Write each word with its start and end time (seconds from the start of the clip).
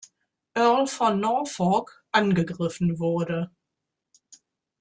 Earl 0.55 0.87
von 0.87 1.19
Norfolk, 1.19 2.03
angegriffen 2.11 2.97
wurde. 2.97 3.51